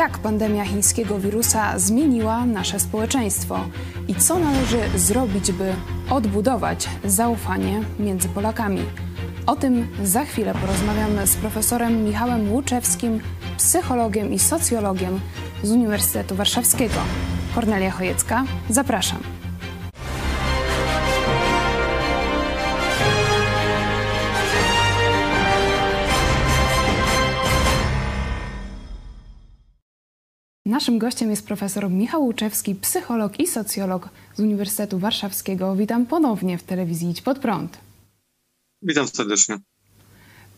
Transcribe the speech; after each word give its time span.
Jak 0.00 0.18
pandemia 0.18 0.64
chińskiego 0.64 1.18
wirusa 1.18 1.78
zmieniła 1.78 2.46
nasze 2.46 2.80
społeczeństwo 2.80 3.60
i 4.08 4.14
co 4.14 4.38
należy 4.38 4.78
zrobić, 4.96 5.52
by 5.52 5.74
odbudować 6.10 6.88
zaufanie 7.04 7.80
między 7.98 8.28
Polakami? 8.28 8.80
O 9.46 9.56
tym 9.56 9.88
za 10.02 10.24
chwilę 10.24 10.54
porozmawiam 10.54 11.26
z 11.26 11.36
profesorem 11.36 12.04
Michałem 12.04 12.52
Łuczewskim, 12.52 13.20
psychologiem 13.58 14.32
i 14.32 14.38
socjologiem 14.38 15.20
z 15.62 15.70
Uniwersytetu 15.70 16.34
Warszawskiego. 16.34 17.00
Kornelia 17.54 17.90
Chojecka, 17.90 18.44
zapraszam. 18.70 19.39
Naszym 30.90 30.98
gościem 30.98 31.30
jest 31.30 31.46
profesor 31.46 31.90
Michał 31.90 32.24
Łuczewski, 32.24 32.74
psycholog 32.74 33.40
i 33.40 33.46
socjolog 33.46 34.08
z 34.34 34.40
Uniwersytetu 34.40 34.98
Warszawskiego. 34.98 35.76
Witam 35.76 36.06
ponownie 36.06 36.58
w 36.58 36.62
telewizji 36.62 37.10
Idź 37.10 37.22
Pod 37.22 37.38
Prąd. 37.38 37.78
Witam 38.82 39.08
serdecznie. 39.08 39.58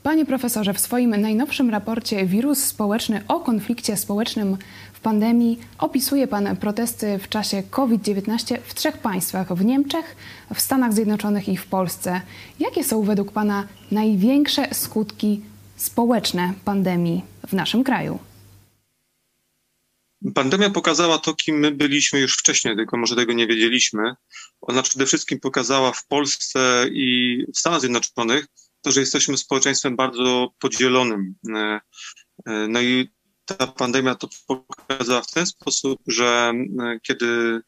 Panie 0.03 0.27
profesorze, 0.27 0.75
w 0.75 0.81
swoim 0.81 1.11
najnowszym 1.11 1.71
raporcie 1.71 2.27
Wirus 2.27 2.59
społeczny 2.59 3.23
o 3.29 3.41
konflikcie 3.41 3.97
społecznym 3.97 4.57
w 4.93 5.01
pandemii 5.01 5.59
opisuje 5.79 6.27
Pan 6.27 6.57
protesty 6.57 7.19
w 7.19 7.29
czasie 7.29 7.63
COVID-19 7.71 8.59
w 8.65 8.75
trzech 8.75 8.99
państwach: 8.99 9.55
w 9.55 9.65
Niemczech, 9.65 10.17
w 10.55 10.61
Stanach 10.61 10.93
Zjednoczonych 10.93 11.49
i 11.49 11.57
w 11.57 11.67
Polsce. 11.67 12.21
Jakie 12.61 12.85
są 12.85 13.03
według 13.03 13.33
Pana 13.33 13.67
największe 13.91 14.75
skutki 14.75 15.41
społeczne 15.77 16.53
pandemii 16.65 17.25
w 17.49 17.53
naszym 17.53 17.85
kraju? 17.85 18.19
Pandemia 20.35 20.71
pokazała 20.71 21.19
to, 21.19 21.35
kim 21.35 21.59
my 21.59 21.71
byliśmy 21.71 22.21
już 22.21 22.37
wcześniej, 22.37 22.77
tylko 22.77 22.97
może 22.97 23.17
tego 23.17 23.33
nie 23.33 23.47
wiedzieliśmy. 23.47 24.15
Ona 24.61 24.83
przede 24.83 25.07
wszystkim 25.07 25.41
pokazała 25.41 25.93
w 25.93 26.07
Polsce 26.07 26.87
i 26.93 27.39
w 27.55 27.59
Stanach 27.59 27.81
Zjednoczonych 27.81 28.47
to, 28.83 28.93
że 28.93 29.01
jesteśmy 29.01 29.39
społeczeństwem 29.39 29.97
bardzo 29.97 30.49
podzielonym. 30.59 31.35
E, 31.55 31.81
e, 32.47 32.69
no 32.69 32.81
i 32.83 33.09
ta 33.45 33.67
pandemia 33.67 34.15
to 34.15 34.29
pokazała 34.47 35.23
w 35.23 35.31
ten 35.31 35.47
sposób, 35.47 36.01
że 36.07 36.53
e, 36.81 36.99
kiedy 37.03 37.61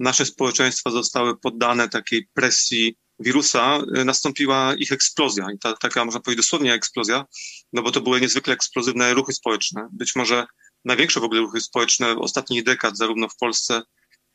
nasze 0.00 0.26
społeczeństwa 0.26 0.90
zostały 0.90 1.38
poddane 1.40 1.88
takiej 1.88 2.28
presji 2.34 2.96
wirusa, 3.20 3.78
nastąpiła 4.04 4.74
ich 4.74 4.92
eksplozja. 4.92 5.46
I 5.54 5.58
ta, 5.58 5.76
taka, 5.76 6.04
można 6.04 6.20
powiedzieć, 6.20 6.44
dosłownie 6.44 6.74
eksplozja, 6.74 7.24
no 7.72 7.82
bo 7.82 7.90
to 7.90 8.00
były 8.00 8.20
niezwykle 8.20 8.54
eksplozywne 8.54 9.14
ruchy 9.14 9.32
społeczne. 9.32 9.88
Być 9.92 10.16
może 10.16 10.46
największe 10.84 11.20
w 11.20 11.24
ogóle 11.24 11.40
ruchy 11.40 11.60
społeczne 11.60 12.16
ostatnich 12.16 12.64
dekad, 12.64 12.96
zarówno 12.96 13.28
w 13.28 13.36
Polsce, 13.36 13.82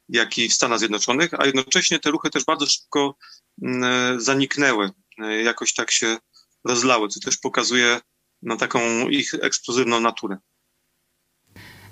jak 0.09 0.38
i 0.38 0.50
w 0.50 0.54
Stanach 0.54 0.80
Zjednoczonych, 0.80 1.34
a 1.34 1.46
jednocześnie 1.46 2.00
te 2.00 2.12
ruchy 2.12 2.30
też 2.30 2.46
bardzo 2.46 2.66
szybko 2.66 3.16
mm, 3.64 4.22
zaniknęły, 4.22 4.92
e, 5.18 5.42
jakoś 5.42 5.74
tak 5.74 5.92
się 5.92 6.18
rozlały, 6.64 7.08
co 7.08 7.20
też 7.20 7.38
pokazuje 7.38 8.00
na 8.42 8.58
taką 8.58 9.09
ich 9.09 9.34
eksplozywną 9.34 10.00
naturę. 10.00 10.38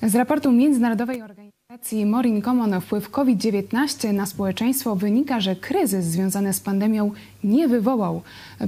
Z 0.01 0.15
raportu 0.15 0.51
Międzynarodowej 0.51 1.21
Organizacji 1.21 1.50
Morin 2.05 2.41
Common 2.41 2.81
wpływ 2.81 3.09
COVID-19 3.09 4.13
na 4.13 4.25
społeczeństwo 4.25 4.95
wynika, 4.95 5.39
że 5.39 5.55
kryzys 5.55 6.05
związany 6.05 6.53
z 6.53 6.59
pandemią 6.59 7.11
nie 7.43 7.67
wywołał 7.67 8.21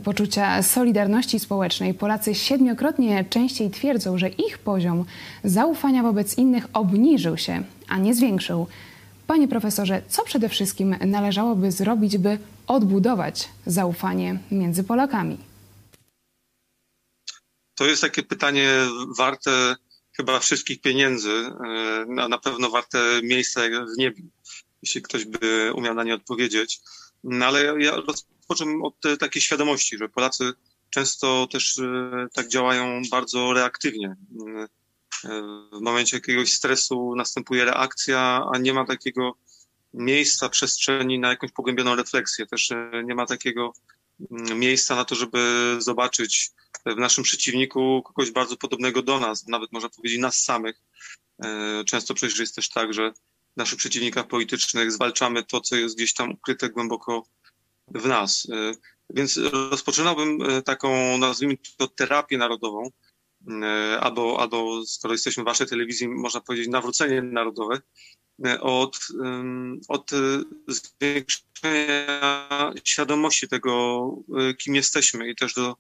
poczucia 0.04 0.64
solidarności 0.64 1.40
społecznej. 1.40 1.94
Polacy 1.94 2.36
siedmiokrotnie 2.36 3.26
częściej 3.30 3.70
twierdzą, 3.70 4.18
że 4.18 4.30
ich 4.30 4.58
poziom 4.58 5.06
zaufania 5.44 6.04
wobec 6.04 6.38
innych 6.38 6.68
obniżył 6.74 7.38
się, 7.38 7.64
a 7.88 7.98
nie 7.98 8.16
zwiększył. 8.16 8.68
Panie 9.28 9.48
profesorze, 9.48 10.02
co 10.08 10.24
przede 10.24 10.50
wszystkim 10.50 10.96
należałoby 11.06 11.72
zrobić, 11.72 12.18
by 12.18 12.38
odbudować 12.68 13.50
zaufanie 13.66 14.40
między 14.52 14.84
Polakami? 14.84 15.38
To 17.76 17.86
jest 17.86 18.02
takie 18.02 18.24
pytanie 18.24 18.70
warte 19.18 19.76
chyba 20.18 20.40
wszystkich 20.40 20.82
pieniędzy, 20.82 21.32
e, 21.32 22.22
a 22.22 22.28
na 22.28 22.38
pewno 22.38 22.70
warte 22.70 23.22
miejsca 23.24 23.62
w 23.96 23.98
niebie, 23.98 24.24
jeśli 24.82 25.02
ktoś 25.02 25.26
by 25.26 25.74
umiał 25.76 25.94
na 25.94 26.04
nie 26.04 26.16
odpowiedzieć. 26.16 26.80
No 27.24 27.46
ale 27.46 27.84
ja 27.84 27.96
rozpocznę 27.96 28.74
od 28.84 29.20
takiej 29.20 29.42
świadomości, 29.42 29.98
że 29.98 30.10
Polacy 30.10 30.54
często 30.90 31.48
też 31.48 31.80
e, 31.80 32.28
tak 32.34 32.48
działają 32.48 33.02
bardzo 33.12 33.54
reaktywnie. 33.54 34.16
E, 34.46 34.68
w 35.74 35.82
momencie 35.82 36.18
jakiegoś 36.18 36.54
stresu 36.54 37.16
następuje 37.16 37.66
reakcja, 37.66 38.46
a 38.54 38.58
nie 38.58 38.74
ma 38.74 38.86
takiego 38.86 39.38
miejsca, 39.94 40.50
przestrzeni 40.50 41.20
na 41.20 41.30
jakąś 41.30 41.52
pogłębioną 41.52 41.96
refleksję. 41.96 42.48
Też 42.48 42.70
nie 43.06 43.16
ma 43.16 43.26
takiego 43.26 43.74
miejsca 44.32 44.96
na 44.96 45.06
to, 45.06 45.16
żeby 45.16 45.76
zobaczyć 45.80 46.52
w 46.86 46.96
naszym 46.96 47.24
przeciwniku 47.24 48.02
kogoś 48.06 48.32
bardzo 48.32 48.58
podobnego 48.58 49.02
do 49.02 49.20
nas, 49.20 49.48
nawet 49.48 49.72
można 49.72 49.90
powiedzieć 49.90 50.20
nas 50.20 50.44
samych. 50.44 50.82
E, 51.44 51.84
często 51.86 52.14
przecież 52.14 52.40
jest 52.40 52.56
też 52.56 52.70
tak, 52.70 52.94
że 52.94 53.12
w 53.54 53.58
naszych 53.58 53.78
przeciwnikach 53.78 54.28
politycznych 54.28 54.92
zwalczamy 54.92 55.44
to, 55.44 55.62
co 55.62 55.76
jest 55.76 55.96
gdzieś 55.96 56.14
tam 56.14 56.32
ukryte 56.32 56.70
głęboko 56.70 57.24
w 57.88 58.06
nas. 58.06 58.48
E, 58.52 58.72
więc 59.10 59.38
rozpoczynałbym 59.38 60.42
e, 60.42 60.62
taką, 60.62 61.18
nazwijmy 61.18 61.58
to, 61.78 61.88
terapię 61.88 62.38
narodową, 62.38 62.90
albo, 64.00 64.40
albo 64.40 64.86
skoro 64.86 65.14
jesteśmy 65.14 65.44
w 65.44 65.46
waszej 65.46 65.68
telewizji, 65.68 66.08
można 66.08 66.42
powiedzieć 66.42 66.68
nawrócenie 66.68 67.22
narodowe, 67.22 67.82
od, 68.62 69.00
od 69.88 70.12
zwiększenia 70.68 72.74
świadomości 72.84 73.48
tego, 73.48 74.08
kim 74.58 74.76
jesteśmy 74.76 75.30
i 75.30 75.36
też 75.36 75.54
do 75.54 75.76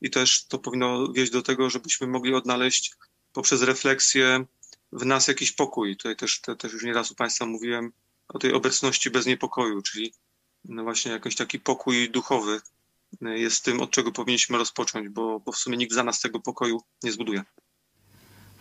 i 0.00 0.10
też 0.10 0.46
to 0.46 0.58
powinno 0.58 1.12
wieść 1.12 1.32
do 1.32 1.42
tego, 1.42 1.70
żebyśmy 1.70 2.06
mogli 2.06 2.34
odnaleźć 2.34 2.92
poprzez 3.32 3.62
refleksję 3.62 4.44
w 4.92 5.06
nas 5.06 5.28
jakiś 5.28 5.52
pokój. 5.52 5.96
Tutaj 5.96 6.16
też, 6.16 6.40
te, 6.40 6.56
też 6.56 6.72
już 6.72 6.84
nieraz 6.84 7.10
u 7.10 7.14
Państwa 7.14 7.46
mówiłem 7.46 7.92
o 8.28 8.38
tej 8.38 8.52
obecności 8.52 9.10
bez 9.10 9.26
niepokoju, 9.26 9.82
czyli 9.82 10.14
no 10.64 10.82
właśnie 10.82 11.12
jakiś 11.12 11.36
taki 11.36 11.60
pokój 11.60 12.10
duchowy 12.10 12.60
jest 13.20 13.64
tym, 13.64 13.80
od 13.80 13.90
czego 13.90 14.12
powinniśmy 14.12 14.58
rozpocząć, 14.58 15.08
bo, 15.08 15.40
bo 15.40 15.52
w 15.52 15.56
sumie 15.56 15.76
nikt 15.76 15.94
za 15.94 16.04
nas 16.04 16.20
tego 16.20 16.40
pokoju 16.40 16.82
nie 17.02 17.12
zbuduje. 17.12 17.44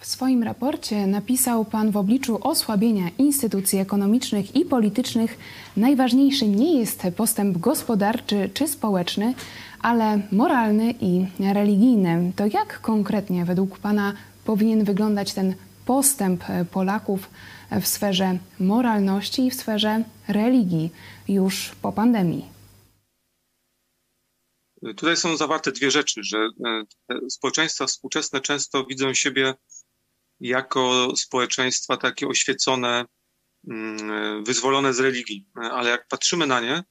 W 0.03 0.07
swoim 0.07 0.43
raporcie 0.43 1.07
napisał 1.07 1.65
Pan 1.65 1.91
w 1.91 1.97
obliczu 1.97 2.39
osłabienia 2.41 3.09
instytucji 3.17 3.79
ekonomicznych 3.79 4.55
i 4.55 4.65
politycznych 4.65 5.37
najważniejszy 5.77 6.47
nie 6.47 6.79
jest 6.79 7.03
postęp 7.17 7.57
gospodarczy 7.57 8.49
czy 8.53 8.67
społeczny, 8.67 9.33
ale 9.81 10.21
moralny 10.31 10.93
i 11.01 11.25
religijny. 11.53 12.31
To 12.35 12.45
jak 12.45 12.81
konkretnie 12.81 13.45
według 13.45 13.79
Pana 13.79 14.13
powinien 14.45 14.83
wyglądać 14.83 15.33
ten 15.33 15.55
postęp 15.85 16.43
Polaków 16.71 17.29
w 17.81 17.87
sferze 17.87 18.37
moralności 18.59 19.45
i 19.45 19.51
w 19.51 19.55
sferze 19.55 20.03
religii 20.27 20.89
już 21.27 21.71
po 21.81 21.91
pandemii? 21.91 22.45
Tutaj 24.95 25.17
są 25.17 25.37
zawarte 25.37 25.71
dwie 25.71 25.91
rzeczy, 25.91 26.23
że 26.23 26.37
e, 26.65 27.29
społeczeństwa 27.29 27.85
współczesne 27.85 28.41
często 28.41 28.85
widzą 28.85 29.13
siebie 29.13 29.53
jako 30.39 31.13
społeczeństwa 31.15 31.97
takie 31.97 32.27
oświecone, 32.27 33.05
mm, 33.69 34.43
wyzwolone 34.43 34.93
z 34.93 34.99
religii. 34.99 35.45
Ale 35.55 35.89
jak 35.89 36.07
patrzymy 36.07 36.47
na 36.47 36.61
nie, 36.61 36.83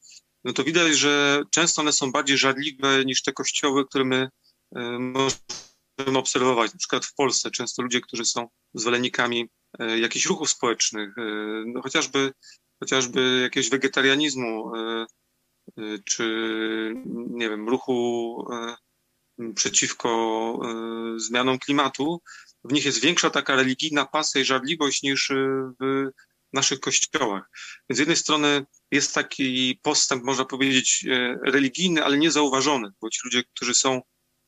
no 0.45 0.53
to 0.53 0.65
widać, 0.65 0.97
że 0.97 1.43
często 1.51 1.83
one 1.83 1.93
są 1.93 2.13
bardziej 2.13 2.39
żadliwe 2.39 3.05
niż 3.05 3.23
te 3.23 3.33
kościoły, 3.33 3.87
które 3.87 4.05
my 4.05 4.29
e, 4.77 4.99
możemy 4.99 6.19
obserwować. 6.19 6.73
Na 6.73 6.79
przykład 6.79 7.07
w 7.07 7.15
Polsce 7.15 7.51
często 7.51 7.83
ludzie, 7.83 8.01
którzy 8.01 8.25
są 8.25 8.49
zwolennikami 8.75 9.49
e, 9.79 9.99
jakichś 9.99 10.27
ruchów 10.27 10.51
społecznych, 10.51 11.19
e, 11.19 11.23
no 11.67 11.83
chociażby, 11.83 12.33
chociażby 12.81 13.41
jakiegoś 13.43 13.71
wegetarianizmu, 13.71 14.73
czy 16.05 16.25
nie 17.31 17.51
wiem, 17.51 17.69
ruchu 17.69 18.47
przeciwko 19.55 20.61
zmianom 21.17 21.59
klimatu, 21.59 22.23
w 22.65 22.73
nich 22.73 22.85
jest 22.85 23.01
większa 23.01 23.31
taka 23.31 23.57
religijna 23.57 24.07
pasja 24.07 24.41
i 24.41 24.45
żarliwość 24.45 25.03
niż 25.03 25.33
w 25.81 26.11
naszych 26.53 26.81
kościołach. 26.81 27.51
Więc 27.89 27.97
z 27.97 27.99
jednej 27.99 28.17
strony 28.17 28.67
jest 28.91 29.15
taki 29.15 29.81
postęp, 29.83 30.25
można 30.25 30.45
powiedzieć, 30.45 31.07
e, 31.11 31.39
religijny, 31.45 32.05
ale 32.05 32.19
niezauważony, 32.19 32.93
bo 33.01 33.11
ci 33.11 33.21
ludzie, 33.25 33.43
którzy 33.45 33.75
są 33.75 34.03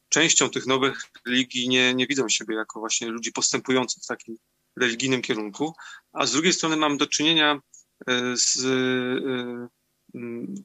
częścią 0.09 0.51
tych 0.51 0.67
nowych 0.67 1.01
religii, 1.27 1.69
nie, 1.69 1.95
nie 1.95 2.07
widzą 2.07 2.29
siebie 2.29 2.55
jako 2.57 2.81
właśnie 2.81 3.09
ludzi 3.09 3.33
postępujących 3.33 4.03
w 4.03 4.07
takim 4.07 4.37
religijnym 4.77 5.23
kierunku. 5.23 5.75
A 6.13 6.27
z 6.27 6.33
drugiej 6.33 6.53
strony 6.53 6.77
mam 6.77 6.97
do 6.97 7.07
czynienia 7.07 7.61
e, 8.07 8.37
z 8.37 8.61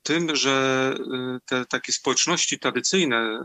tym, 0.04 0.36
że 0.36 0.96
te 1.46 1.66
takie 1.66 1.94
społeczności 1.94 2.60
tradycyjne, 2.60 3.40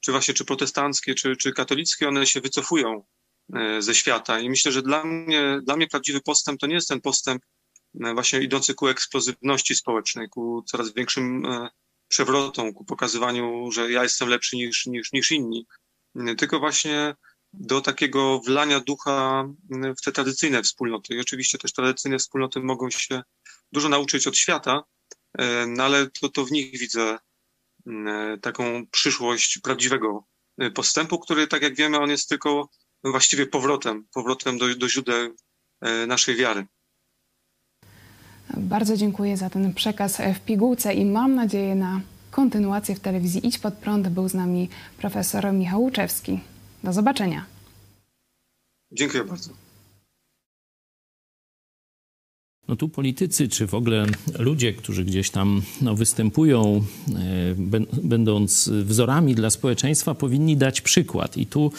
czy 0.00 0.12
właśnie 0.12 0.34
czy 0.34 0.44
protestanckie, 0.44 1.14
czy, 1.14 1.36
czy 1.36 1.52
katolickie, 1.52 2.08
one 2.08 2.26
się 2.26 2.40
wycofują 2.40 3.04
ze 3.78 3.94
świata. 3.94 4.40
I 4.40 4.50
myślę, 4.50 4.72
że 4.72 4.82
dla 4.82 5.04
mnie, 5.04 5.60
dla 5.62 5.76
mnie 5.76 5.86
prawdziwy 5.86 6.20
postęp 6.20 6.60
to 6.60 6.66
nie 6.66 6.74
jest 6.74 6.88
ten 6.88 7.00
postęp 7.00 7.42
właśnie 7.94 8.40
idący 8.40 8.74
ku 8.74 8.88
eksplozywności 8.88 9.74
społecznej, 9.74 10.28
ku 10.28 10.62
coraz 10.66 10.94
większym 10.94 11.46
przewrotom, 12.08 12.72
ku 12.72 12.84
pokazywaniu, 12.84 13.72
że 13.72 13.92
ja 13.92 14.02
jestem 14.02 14.28
lepszy 14.28 14.56
niż, 14.56 14.86
niż, 14.86 15.12
niż 15.12 15.32
inni, 15.32 15.66
tylko 16.38 16.58
właśnie 16.58 17.14
do 17.52 17.80
takiego 17.80 18.40
wlania 18.40 18.80
ducha 18.80 19.48
w 19.98 20.04
te 20.04 20.12
tradycyjne 20.12 20.62
wspólnoty. 20.62 21.14
I 21.14 21.20
oczywiście 21.20 21.58
też 21.58 21.72
tradycyjne 21.72 22.18
wspólnoty 22.18 22.60
mogą 22.60 22.90
się 22.90 23.22
dużo 23.72 23.88
nauczyć 23.88 24.26
od 24.26 24.36
świata, 24.36 24.82
e, 25.38 25.66
no 25.66 25.84
ale 25.84 26.10
to, 26.10 26.28
to 26.28 26.44
w 26.44 26.50
nich 26.50 26.78
widzę 26.78 27.18
e, 27.86 28.38
taką 28.42 28.86
przyszłość 28.90 29.58
prawdziwego 29.62 30.24
e, 30.58 30.70
postępu, 30.70 31.18
który, 31.18 31.46
tak 31.46 31.62
jak 31.62 31.74
wiemy, 31.74 31.98
on 31.98 32.10
jest 32.10 32.28
tylko 32.28 32.68
właściwie 33.04 33.46
powrotem, 33.46 34.06
powrotem 34.14 34.58
do, 34.58 34.74
do 34.74 34.88
źródeł 34.88 35.34
naszej 36.06 36.36
wiary. 36.36 36.66
Bardzo 38.56 38.96
dziękuję 38.96 39.36
za 39.36 39.50
ten 39.50 39.74
przekaz 39.74 40.18
w 40.34 40.40
pigułce 40.40 40.94
i 40.94 41.04
mam 41.04 41.34
nadzieję 41.34 41.74
na 41.74 42.00
kontynuację 42.30 42.94
w 42.94 43.00
telewizji 43.00 43.46
Idź 43.46 43.58
Pod 43.58 43.74
Prąd. 43.74 44.08
Był 44.08 44.28
z 44.28 44.34
nami 44.34 44.68
profesor 44.98 45.52
Michał 45.52 45.82
Łuczewski. 45.82 46.40
Do 46.84 46.92
zobaczenia. 46.92 47.46
Dziękuję 48.92 49.24
bardzo. 49.24 49.65
No 52.68 52.76
tu 52.76 52.88
politycy, 52.88 53.48
czy 53.48 53.66
w 53.66 53.74
ogóle 53.74 54.06
ludzie, 54.38 54.72
którzy 54.72 55.04
gdzieś 55.04 55.30
tam 55.30 55.62
no, 55.80 55.94
występują, 55.94 56.84
e, 57.08 57.92
będąc 58.02 58.68
wzorami 58.68 59.34
dla 59.34 59.50
społeczeństwa, 59.50 60.14
powinni 60.14 60.56
dać 60.56 60.80
przykład. 60.80 61.36
I 61.36 61.46
tu 61.46 61.72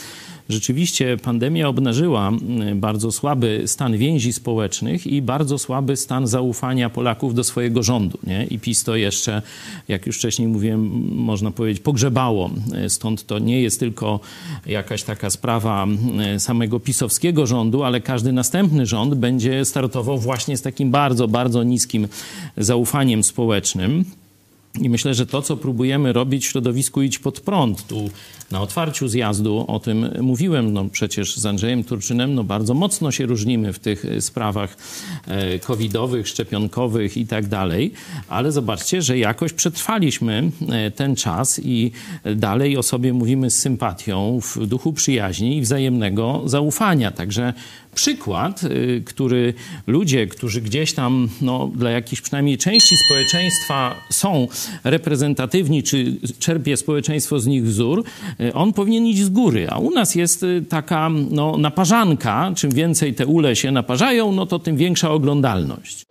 rzeczywiście 0.50 1.18
pandemia 1.18 1.68
obnażyła 1.68 2.32
bardzo 2.76 3.12
słaby 3.12 3.64
stan 3.66 3.98
więzi 3.98 4.34
społecznych 4.34 5.08
i 5.08 5.22
bardzo 5.22 5.58
słaby 5.58 5.98
stan 5.98 6.28
zaufania 6.28 6.90
Polaków 6.90 7.36
do 7.36 7.44
swojego 7.44 7.84
rządu. 7.84 8.18
Nie? 8.24 8.46
I 8.46 8.60
PiS 8.60 8.84
to 8.84 8.96
jeszcze, 8.96 9.42
jak 9.88 10.08
już 10.08 10.18
wcześniej 10.18 10.48
mówiłem, 10.48 10.80
można 11.16 11.52
powiedzieć, 11.52 11.84
pogrzebało. 11.84 12.50
Stąd 12.88 13.26
to 13.26 13.40
nie 13.40 13.62
jest 13.62 13.80
tylko 13.80 14.20
jakaś 14.66 15.04
taka 15.04 15.30
sprawa 15.30 15.88
samego 16.38 16.80
pisowskiego 16.80 17.48
rządu, 17.48 17.84
ale 17.84 18.02
każdy 18.02 18.32
następny 18.32 18.86
rząd 18.86 19.16
będzie 19.16 19.66
startował 19.66 20.18
właśnie 20.18 20.58
z 20.58 20.62
takim 20.62 20.77
bardzo, 20.86 21.28
bardzo 21.28 21.64
niskim 21.64 22.08
zaufaniem 22.58 23.24
społecznym. 23.24 24.06
I 24.82 24.90
myślę, 24.90 25.14
że 25.14 25.26
to, 25.26 25.42
co 25.42 25.58
próbujemy 25.58 26.14
robić 26.14 26.46
w 26.46 26.50
środowisku 26.50 27.02
Idź 27.02 27.20
Pod 27.20 27.40
Prąd, 27.40 27.88
tu 27.88 28.10
na 28.52 28.62
otwarciu 28.62 29.08
zjazdu 29.08 29.66
o 29.68 29.80
tym 29.80 30.10
mówiłem, 30.22 30.74
no 30.74 30.86
przecież 30.92 31.38
z 31.38 31.46
Andrzejem 31.46 31.84
Turczynem 31.84 32.36
no 32.36 32.44
bardzo 32.44 32.74
mocno 32.74 33.12
się 33.12 33.26
różnimy 33.26 33.74
w 33.74 33.80
tych 33.80 34.06
sprawach 34.20 34.78
e, 35.28 35.60
covidowych, 35.60 36.28
szczepionkowych 36.28 37.18
i 37.18 37.28
tak 37.28 37.48
dalej, 37.48 37.92
ale 38.28 38.52
zobaczcie, 38.52 39.02
że 39.02 39.18
jakoś 39.18 39.54
przetrwaliśmy 39.54 40.52
e, 40.70 40.92
ten 40.92 41.16
czas 41.16 41.62
i 41.64 41.92
dalej 42.36 42.78
o 42.78 42.84
sobie 42.84 43.14
mówimy 43.14 43.50
z 43.50 43.60
sympatią, 43.60 44.40
w 44.42 44.68
duchu 44.68 44.94
przyjaźni 44.94 45.58
i 45.58 45.62
wzajemnego 45.62 46.42
zaufania. 46.46 47.12
Także 47.12 47.54
przykład, 47.98 48.64
y, 48.64 49.04
który 49.06 49.54
ludzie, 49.88 50.28
którzy 50.28 50.62
gdzieś 50.62 50.94
tam 50.94 51.30
no, 51.42 51.72
dla 51.76 51.92
jakiejś 51.92 52.22
przynajmniej 52.22 52.58
części 52.58 52.98
społeczeństwa 52.98 53.96
są 54.10 54.48
reprezentatywni, 54.84 55.84
czy 55.84 56.18
czerpie 56.40 56.78
społeczeństwo 56.78 57.40
z 57.40 57.48
nich 57.48 57.64
wzór, 57.64 58.04
y, 58.42 58.54
on 58.54 58.74
powinien 58.74 59.06
iść 59.06 59.24
z 59.24 59.30
góry. 59.30 59.68
A 59.70 59.78
u 59.78 59.92
nas 59.92 60.16
jest 60.16 60.44
y, 60.44 60.66
taka 60.70 61.10
no, 61.32 61.58
naparzanka, 61.58 62.52
czym 62.56 62.72
więcej 62.72 63.14
te 63.14 63.26
ule 63.26 63.56
się 63.56 63.72
naparzają, 63.72 64.32
no 64.32 64.46
to 64.46 64.60
tym 64.60 64.78
większa 64.78 65.12
oglądalność. 65.12 66.07